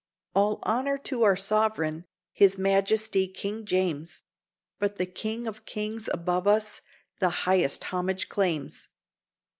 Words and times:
All 0.33 0.57
honor 0.63 0.97
to 0.97 1.21
our 1.21 1.35
sovereign, 1.35 2.05
his 2.33 2.57
majesty 2.57 3.27
King 3.27 3.65
James, 3.65 4.23
But 4.79 4.95
the 4.95 5.05
King 5.05 5.45
of 5.47 5.65
kings 5.65 6.09
above 6.11 6.47
us 6.47 6.81
the 7.19 7.29
highest 7.45 7.83
homage 7.93 8.27
claims." 8.27 8.87